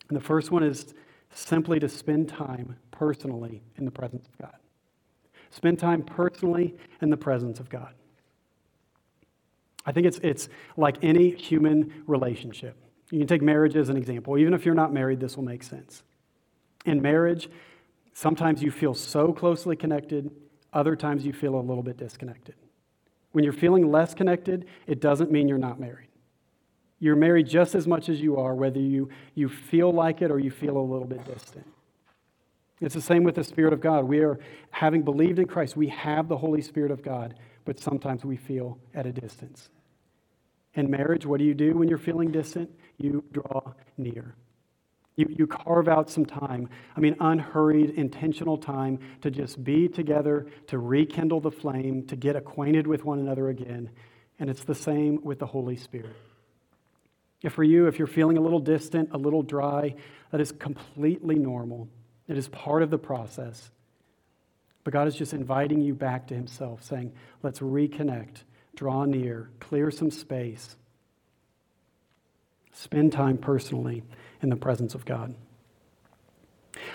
[0.08, 0.94] And the first one is
[1.32, 4.56] simply to spend time personally in the presence of God.
[5.50, 7.94] Spend time personally in the presence of God.
[9.84, 12.76] I think it's, it's like any human relationship.
[13.10, 14.36] You can take marriage as an example.
[14.36, 16.02] Even if you're not married, this will make sense.
[16.84, 17.48] In marriage,
[18.12, 20.30] sometimes you feel so closely connected,
[20.72, 22.56] other times you feel a little bit disconnected.
[23.32, 26.08] When you're feeling less connected, it doesn't mean you're not married.
[26.98, 30.38] You're married just as much as you are, whether you, you feel like it or
[30.38, 31.66] you feel a little bit distant.
[32.80, 34.04] It's the same with the Spirit of God.
[34.04, 34.38] We are,
[34.70, 37.34] having believed in Christ, we have the Holy Spirit of God,
[37.64, 39.70] but sometimes we feel at a distance.
[40.74, 42.70] In marriage, what do you do when you're feeling distant?
[42.98, 44.34] You draw near.
[45.16, 50.46] You, you carve out some time, I mean, unhurried, intentional time to just be together,
[50.66, 53.88] to rekindle the flame, to get acquainted with one another again.
[54.38, 56.14] And it's the same with the Holy Spirit.
[57.42, 59.94] If for you, if you're feeling a little distant, a little dry,
[60.32, 61.88] that is completely normal.
[62.28, 63.70] It is part of the process.
[64.84, 67.12] But God is just inviting you back to Himself, saying,
[67.42, 68.42] let's reconnect,
[68.76, 70.76] draw near, clear some space,
[72.72, 74.04] spend time personally
[74.42, 75.34] in the presence of God.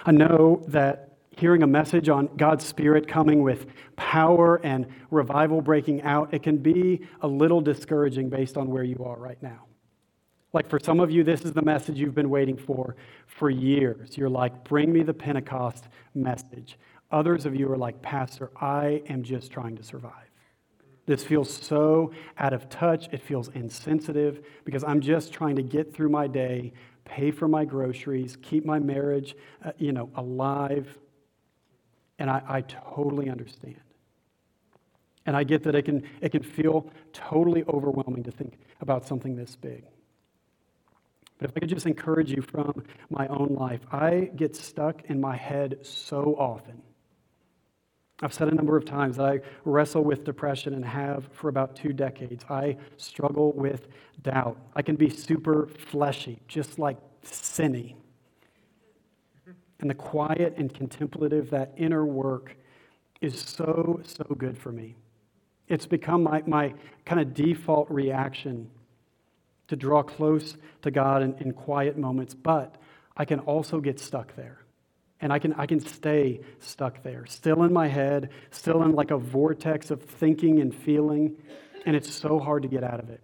[0.06, 3.66] I know that hearing a message on God's Spirit coming with
[3.96, 9.04] power and revival breaking out, it can be a little discouraging based on where you
[9.06, 9.66] are right now.
[10.54, 14.18] Like for some of you, this is the message you've been waiting for for years.
[14.18, 16.78] You're like, bring me the Pentecost message.
[17.12, 20.30] Others of you are like, Pastor, I am just trying to survive.
[21.06, 23.10] This feels so out of touch.
[23.12, 26.74] It feels insensitive because I'm just trying to get through my day,
[27.06, 29.36] pay for my groceries, keep my marriage,
[29.66, 30.98] uh, you know, alive.
[32.20, 33.82] And I, I totally understand.
[35.26, 39.36] And I get that it can, it can feel totally overwhelming to think about something
[39.36, 39.84] this big.
[41.42, 45.20] But if I could just encourage you from my own life, I get stuck in
[45.20, 46.84] my head so often.
[48.22, 51.76] I've said a number of times that I wrestle with depression and have for about
[51.76, 52.46] two decades.
[52.48, 53.88] I struggle with
[54.22, 54.56] doubt.
[54.76, 57.98] I can be super fleshy, just like sinny.
[59.80, 62.56] And the quiet and contemplative, that inner work,
[63.20, 64.96] is so, so good for me.
[65.68, 68.70] It's become my, my kind of default reaction
[69.72, 72.76] to draw close to God in, in quiet moments, but
[73.16, 74.58] I can also get stuck there.
[75.22, 79.12] And I can, I can stay stuck there, still in my head, still in like
[79.12, 81.38] a vortex of thinking and feeling,
[81.86, 83.22] and it's so hard to get out of it.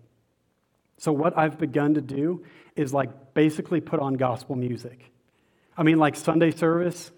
[0.98, 2.46] So, what I've begun to do
[2.78, 5.12] is like basically put on gospel music.
[5.76, 7.12] I mean, like Sunday service.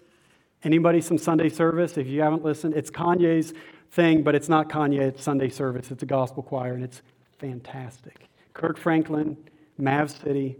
[0.64, 1.96] Anybody some Sunday service?
[1.96, 3.54] If you haven't listened, it's Kanye's
[3.92, 5.92] thing, but it's not Kanye, it's Sunday service.
[5.92, 7.00] It's a gospel choir, and it's
[7.38, 8.29] fantastic.
[8.54, 9.36] Kirk Franklin,
[9.78, 10.56] Mav City,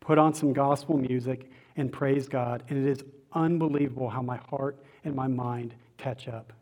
[0.00, 2.62] put on some gospel music and praise God.
[2.68, 6.52] And it is unbelievable how my heart and my mind catch up.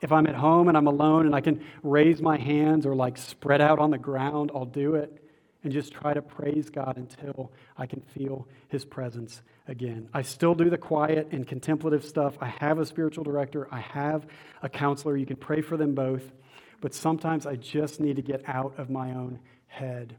[0.00, 3.16] If I'm at home and I'm alone and I can raise my hands or like
[3.16, 5.24] spread out on the ground, I'll do it
[5.64, 10.08] and just try to praise God until I can feel His presence again.
[10.14, 12.38] I still do the quiet and contemplative stuff.
[12.40, 14.26] I have a spiritual director, I have
[14.62, 15.16] a counselor.
[15.16, 16.32] You can pray for them both.
[16.80, 20.16] But sometimes I just need to get out of my own head.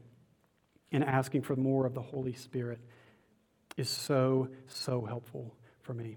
[0.92, 2.80] And asking for more of the Holy Spirit
[3.76, 6.16] is so, so helpful for me.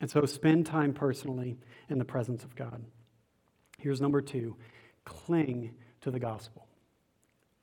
[0.00, 2.84] And so spend time personally in the presence of God.
[3.78, 4.56] Here's number two
[5.04, 6.66] cling to the gospel.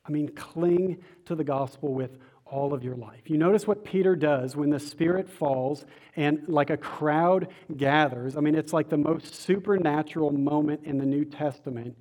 [0.05, 3.21] I mean, cling to the gospel with all of your life.
[3.29, 5.85] You notice what Peter does when the Spirit falls
[6.15, 8.35] and like a crowd gathers.
[8.35, 11.97] I mean, it's like the most supernatural moment in the New Testament.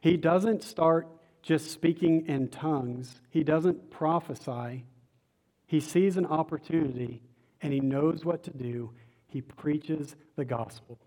[0.00, 1.08] He doesn't start
[1.42, 4.84] just speaking in tongues, he doesn't prophesy.
[5.66, 7.22] He sees an opportunity
[7.62, 8.90] and he knows what to do.
[9.26, 10.98] He preaches the gospel.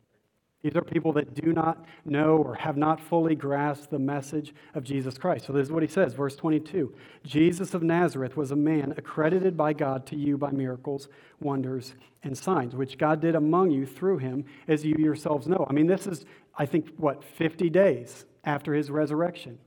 [0.64, 4.86] These are people that do not know or have not fully grasped the message of
[4.86, 5.46] Jesus Christ.
[5.46, 9.58] So, this is what he says, verse 22 Jesus of Nazareth was a man accredited
[9.58, 11.10] by God to you by miracles,
[11.42, 15.68] wonders, and signs, which God did among you through him, as you yourselves know.
[15.70, 16.26] I mean, this is,
[16.58, 19.60] I think, what, 50 days after his resurrection.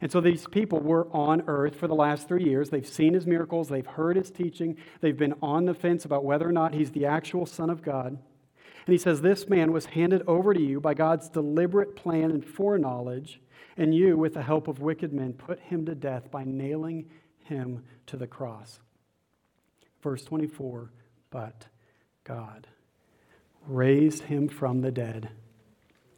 [0.00, 2.70] And so these people were on earth for the last three years.
[2.70, 6.48] They've seen his miracles, they've heard his teaching, they've been on the fence about whether
[6.48, 8.08] or not he's the actual Son of God.
[8.08, 12.44] And he says, This man was handed over to you by God's deliberate plan and
[12.44, 13.40] foreknowledge,
[13.76, 17.06] and you, with the help of wicked men, put him to death by nailing
[17.44, 18.80] him to the cross.
[20.02, 20.92] Verse 24,
[21.30, 21.66] but
[22.22, 22.66] God
[23.66, 25.30] raised him from the dead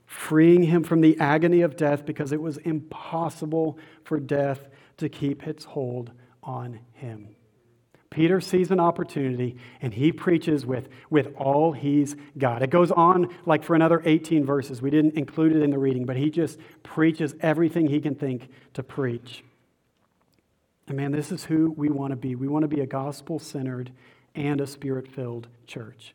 [0.09, 5.47] freeing him from the agony of death because it was impossible for death to keep
[5.47, 6.11] its hold
[6.43, 7.29] on him.
[8.09, 12.63] Peter sees an opportunity and he preaches with, with all he's got.
[12.63, 14.81] It goes on like for another 18 verses.
[14.81, 18.49] We didn't include it in the reading, but he just preaches everything he can think
[18.73, 19.45] to preach.
[20.87, 22.35] And man, this is who we want to be.
[22.35, 23.93] We want to be a gospel centered
[24.35, 26.15] and a spirit filled church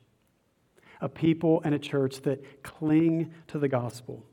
[1.03, 4.25] a people and a church that cling to the gospel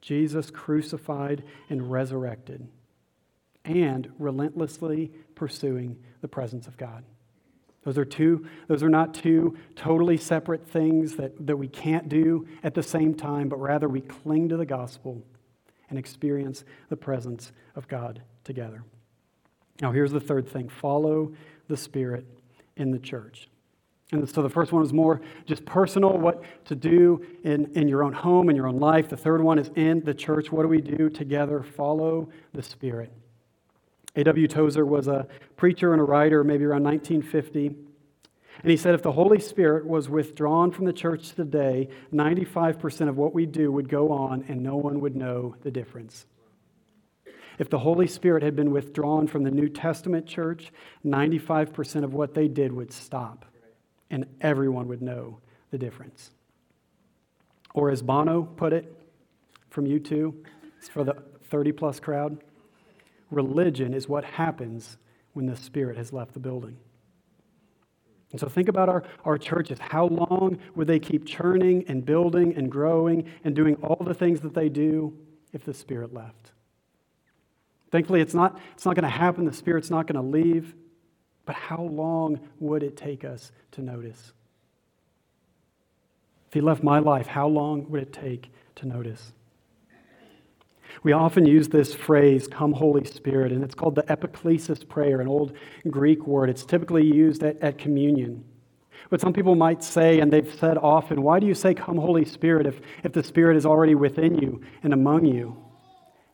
[0.00, 2.68] Jesus crucified and resurrected,
[3.64, 7.04] and relentlessly pursuing the presence of God.
[7.84, 12.46] Those are two, those are not two totally separate things that, that we can't do
[12.62, 15.22] at the same time, but rather we cling to the gospel
[15.88, 18.84] and experience the presence of God together.
[19.80, 21.32] Now, here's the third thing follow
[21.66, 22.26] the Spirit
[22.76, 23.48] in the church.
[24.14, 28.04] And so the first one is more just personal, what to do in, in your
[28.04, 29.08] own home, in your own life.
[29.08, 30.52] The third one is in the church.
[30.52, 31.62] What do we do together?
[31.62, 33.12] Follow the Spirit.
[34.16, 34.46] A.W.
[34.46, 37.66] Tozer was a preacher and a writer, maybe around 1950.
[37.66, 43.16] And he said if the Holy Spirit was withdrawn from the church today, 95% of
[43.16, 46.26] what we do would go on and no one would know the difference.
[47.58, 50.72] If the Holy Spirit had been withdrawn from the New Testament church,
[51.04, 53.44] 95% of what they did would stop
[54.10, 55.38] and everyone would know
[55.70, 56.30] the difference.
[57.74, 58.92] Or as Bono put it
[59.70, 60.34] from U2
[60.78, 62.44] it's for the 30 plus crowd
[63.30, 64.98] religion is what happens
[65.32, 66.76] when the Spirit has left the building.
[68.30, 69.78] And so think about our, our churches.
[69.78, 74.40] How long would they keep churning and building and growing and doing all the things
[74.40, 75.16] that they do
[75.52, 76.52] if the Spirit left?
[77.90, 79.44] Thankfully, it's not, it's not going to happen.
[79.44, 80.74] The Spirit's not going to leave.
[81.46, 84.32] But how long would it take us to notice?
[86.48, 89.32] If He left my life, how long would it take to notice?
[91.02, 95.28] We often use this phrase, come Holy Spirit, and it's called the epiclesis prayer, an
[95.28, 95.52] old
[95.90, 96.48] Greek word.
[96.48, 98.44] It's typically used at, at communion.
[99.10, 102.24] But some people might say, and they've said often, why do you say, Come Holy
[102.24, 105.56] Spirit, if, if the Spirit is already within you and among you?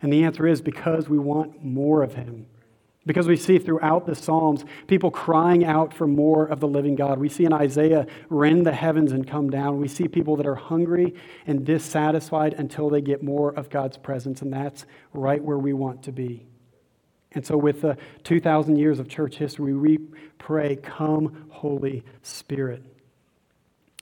[0.03, 2.47] And the answer is because we want more of Him.
[3.07, 7.19] Because we see throughout the Psalms people crying out for more of the living God.
[7.19, 9.81] We see in Isaiah, rend the heavens and come down.
[9.81, 11.15] We see people that are hungry
[11.47, 14.85] and dissatisfied until they get more of God's presence, and that's
[15.15, 16.47] right where we want to be.
[17.33, 19.99] And so, with the 2,000 years of church history, we
[20.39, 22.83] pray, Come, Holy Spirit.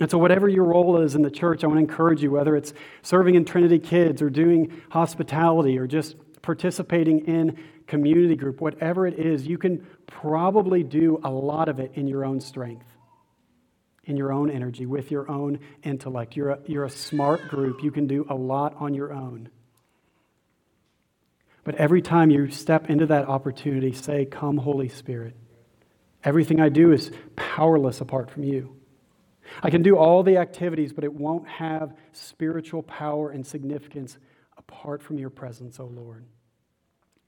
[0.01, 2.57] And so, whatever your role is in the church, I want to encourage you, whether
[2.57, 2.73] it's
[3.03, 7.59] serving in Trinity Kids or doing hospitality or just participating in
[7.89, 12.25] community group, whatever it is, you can probably do a lot of it in your
[12.25, 12.87] own strength,
[14.05, 16.37] in your own energy, with your own intellect.
[16.37, 17.83] You're a, you're a smart group.
[17.83, 19.49] You can do a lot on your own.
[21.65, 25.37] But every time you step into that opportunity, say, Come, Holy Spirit.
[26.23, 28.77] Everything I do is powerless apart from you.
[29.63, 34.19] I can do all the activities, but it won't have spiritual power and significance
[34.57, 36.25] apart from your presence, O oh Lord.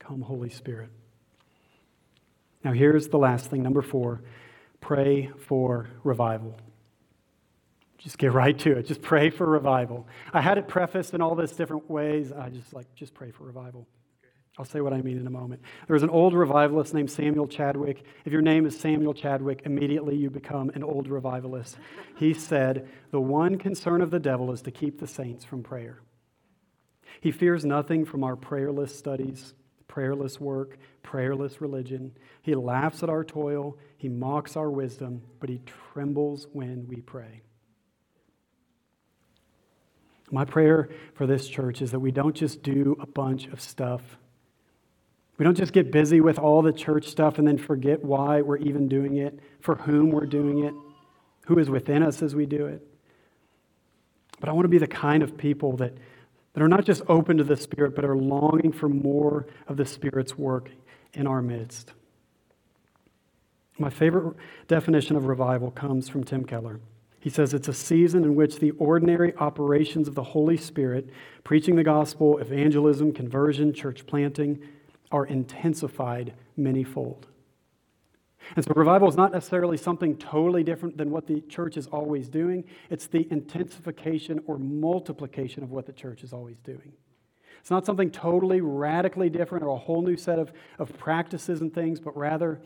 [0.00, 0.90] Come, Holy Spirit.
[2.64, 3.62] Now, here's the last thing.
[3.62, 4.22] Number four
[4.80, 6.56] pray for revival.
[7.98, 8.86] Just get right to it.
[8.86, 10.08] Just pray for revival.
[10.32, 12.32] I had it prefaced in all this different ways.
[12.32, 13.86] I just like, just pray for revival.
[14.58, 15.62] I'll say what I mean in a moment.
[15.86, 18.04] There was an old revivalist named Samuel Chadwick.
[18.24, 21.78] If your name is Samuel Chadwick, immediately you become an old revivalist.
[22.16, 26.00] He said, The one concern of the devil is to keep the saints from prayer.
[27.20, 29.54] He fears nothing from our prayerless studies,
[29.90, 32.12] prayerless work, prayerless religion.
[32.42, 35.60] He laughs at our toil, he mocks our wisdom, but he
[35.92, 37.42] trembles when we pray.
[40.30, 44.00] My prayer for this church is that we don't just do a bunch of stuff.
[45.38, 48.58] We don't just get busy with all the church stuff and then forget why we're
[48.58, 50.74] even doing it, for whom we're doing it,
[51.46, 52.86] who is within us as we do it.
[54.38, 55.94] But I want to be the kind of people that
[56.52, 59.86] that are not just open to the Spirit, but are longing for more of the
[59.86, 60.70] Spirit's work
[61.12, 61.92] in our midst.
[63.78, 64.36] My favorite
[64.68, 66.80] definition of revival comes from Tim Keller.
[67.20, 71.10] He says it's a season in which the ordinary operations of the Holy Spirit,
[71.44, 74.60] preaching the gospel, evangelism, conversion, church planting,
[75.12, 77.24] are intensified manyfold.
[78.56, 82.28] And so revival is not necessarily something totally different than what the church is always
[82.28, 82.64] doing.
[82.88, 86.92] It's the intensification or multiplication of what the church is always doing.
[87.60, 91.72] It's not something totally radically different or a whole new set of, of practices and
[91.72, 92.60] things, but rather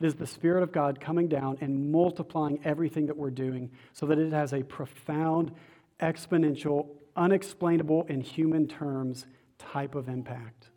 [0.00, 4.06] it is the Spirit of God coming down and multiplying everything that we're doing so
[4.06, 5.52] that it has a profound,
[6.00, 9.26] exponential, unexplainable in human terms
[9.58, 10.69] type of impact.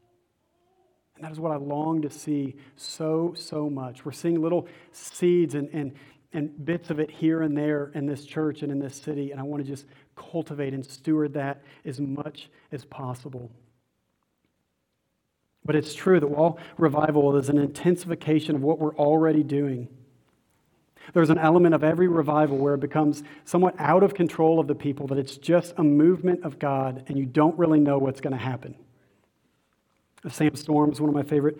[1.24, 4.03] That is what I long to see so, so much.
[4.03, 5.93] We're seeing little seeds and, and,
[6.34, 9.39] and bits of it here and there in this church and in this city, and
[9.39, 9.86] I want to just
[10.17, 13.49] cultivate and steward that as much as possible.
[15.63, 19.88] But it's true that while revival is an intensification of what we're already doing,
[21.13, 24.76] there's an element of every revival where it becomes somewhat out of control of the
[24.76, 28.34] people, that it's just a movement of God and you don't really know what's going
[28.34, 28.76] to happen.
[30.30, 31.59] Sam Storms, one of my favorite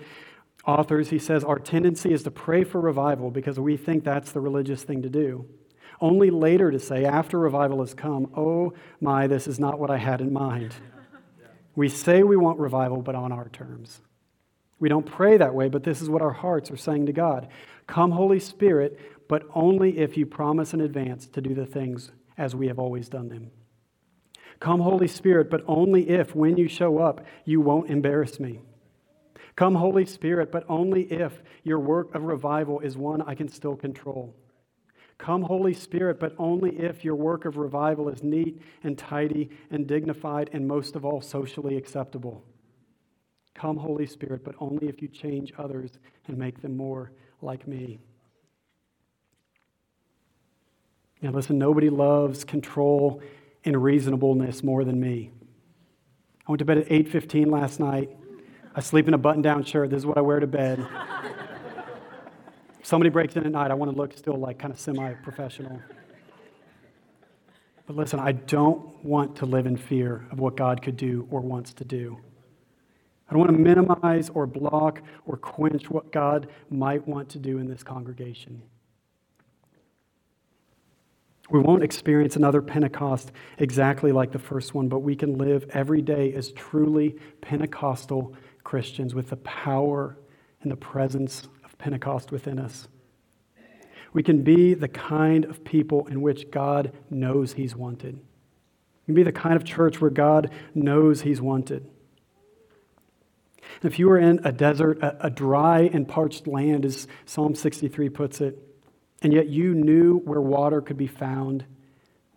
[0.66, 4.41] authors, he says, Our tendency is to pray for revival because we think that's the
[4.41, 5.45] religious thing to do.
[6.01, 9.97] Only later to say, after revival has come, oh my, this is not what I
[9.97, 10.74] had in mind.
[11.76, 14.01] We say we want revival, but on our terms.
[14.80, 17.47] We don't pray that way, but this is what our hearts are saying to God
[17.88, 22.55] Come, Holy Spirit, but only if you promise in advance to do the things as
[22.55, 23.51] we have always done them.
[24.64, 28.61] Come, Holy Spirit, but only if, when you show up, you won't embarrass me.
[29.57, 33.76] Come, Holy Spirit, but only if your work of revival is one I can still
[33.76, 34.34] control.
[35.18, 39.86] Come, Holy Spirit, but only if your work of revival is neat and tidy and
[39.86, 42.45] dignified and most of all socially acceptable.
[43.55, 45.91] Come, Holy Spirit, but only if you change others
[46.30, 47.11] and make them more
[47.41, 47.99] like me.
[51.22, 53.22] Now, listen, nobody loves control
[53.66, 55.32] and reasonableness more than me.
[56.47, 58.09] I went to bed at 8:15 last night.
[58.76, 59.89] I sleep in a button-down shirt.
[59.91, 60.86] This is what I wear to bed.
[62.84, 65.80] somebody breaks in at night, I want to look still like kind of semi-professional.
[67.86, 71.41] But listen, I don't want to live in fear of what God could do or
[71.41, 72.18] wants to do.
[73.28, 77.57] I don't want to minimize or block or quench what God might want to do
[77.57, 78.61] in this congregation.
[81.49, 86.01] We won't experience another Pentecost exactly like the first one, but we can live every
[86.01, 88.33] day as truly Pentecostal
[88.63, 90.17] Christians with the power
[90.61, 92.87] and the presence of Pentecost within us.
[94.13, 98.15] We can be the kind of people in which God knows He's wanted.
[98.15, 101.89] We can be the kind of church where God knows He's wanted.
[103.81, 108.09] If you are in a desert, a, a dry and parched land, as Psalm 63
[108.09, 108.57] puts it,
[109.24, 111.65] and yet you knew where water could be found,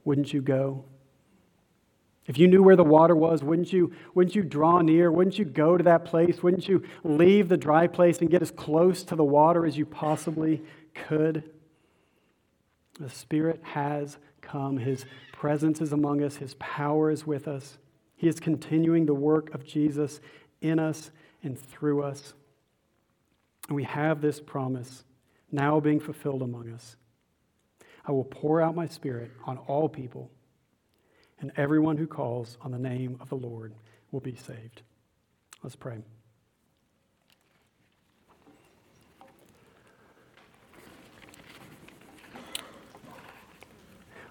[0.05, 0.85] wouldn't you go?
[2.27, 5.13] If you knew where the water was, wouldn't you, wouldn't you draw near?
[5.13, 6.43] Wouldn't you go to that place?
[6.43, 9.85] Wouldn't you leave the dry place and get as close to the water as you
[9.85, 10.63] possibly
[10.95, 11.51] could?
[12.99, 14.79] The Spirit has come.
[14.79, 17.79] His presence is among us, His power is with us.
[18.17, 20.21] He is continuing the work of Jesus
[20.63, 21.11] in us
[21.43, 22.33] and through us.
[23.69, 25.05] And we have this promise
[25.57, 26.97] now being fulfilled among us.
[28.05, 30.31] I will pour out my Spirit on all people
[31.41, 33.75] and everyone who calls on the name of the Lord
[34.11, 34.83] will be saved.
[35.63, 35.99] Let's pray.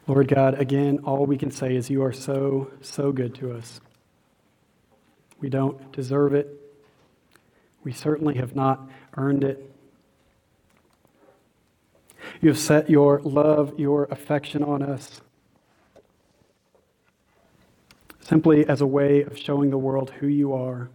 [0.07, 3.81] Lord God, again, all we can say is you are so, so good to us.
[5.39, 6.47] We don't deserve it.
[7.83, 9.74] We certainly have not earned it.
[12.41, 15.21] You have set your love, your affection on us
[18.21, 20.89] simply as a way of showing the world who you are.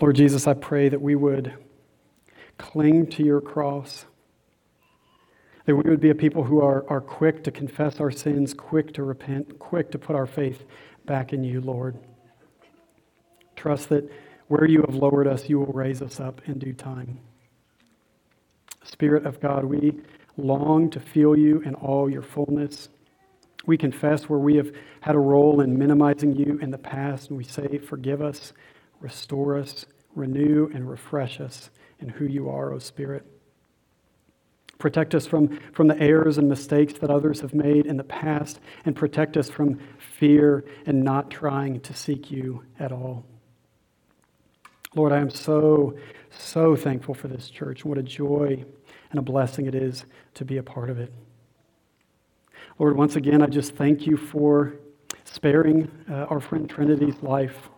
[0.00, 1.54] Lord Jesus, I pray that we would
[2.58, 4.04] cling to your cross,
[5.64, 8.92] that we would be a people who are, are quick to confess our sins, quick
[8.94, 10.64] to repent, quick to put our faith
[11.06, 11.96] back in you, Lord.
[13.56, 14.10] Trust that
[14.54, 17.18] where you have lowered us, you will raise us up in due time.
[18.84, 20.00] Spirit of God, we
[20.36, 22.88] long to feel you in all your fullness.
[23.66, 27.36] We confess where we have had a role in minimizing you in the past, and
[27.36, 28.52] we say, Forgive us,
[29.00, 33.26] restore us, renew, and refresh us in who you are, O Spirit.
[34.78, 38.60] Protect us from, from the errors and mistakes that others have made in the past,
[38.84, 43.26] and protect us from fear and not trying to seek you at all.
[44.94, 45.96] Lord, I am so,
[46.30, 47.84] so thankful for this church.
[47.84, 48.64] What a joy
[49.10, 51.12] and a blessing it is to be a part of it.
[52.78, 54.74] Lord, once again, I just thank you for
[55.24, 57.70] sparing uh, our friend Trinity's life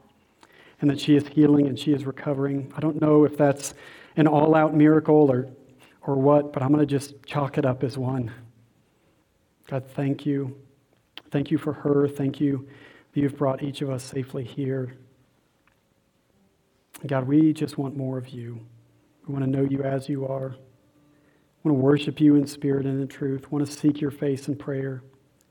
[0.81, 2.73] and that she is healing and she is recovering.
[2.77, 3.75] I don't know if that's
[4.17, 5.49] an all out miracle or,
[6.03, 8.31] or what, but I'm going to just chalk it up as one.
[9.69, 10.57] God, thank you.
[11.31, 12.09] Thank you for her.
[12.09, 12.69] Thank you
[13.13, 14.97] that you've brought each of us safely here.
[17.05, 18.61] God, we just want more of you.
[19.27, 20.57] We want to know you as you are
[21.67, 24.55] want to worship you in spirit and in truth, want to seek your face in
[24.55, 25.03] prayer,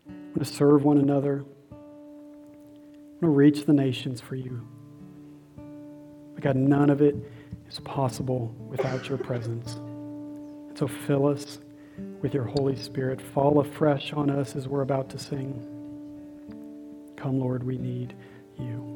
[0.07, 4.65] want to serve one another, want to reach the nations for you.
[6.35, 7.17] But God, none of it
[7.67, 9.73] is possible without your presence.
[9.73, 11.59] And so fill us
[12.21, 13.19] with your Holy Spirit.
[13.19, 15.67] Fall afresh on us as we're about to sing.
[17.17, 18.15] Come, Lord, we need
[18.57, 18.95] you.